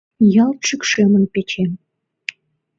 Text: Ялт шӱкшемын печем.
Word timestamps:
Ялт 0.43 0.59
шӱкшемын 0.67 1.23
печем. 1.33 1.71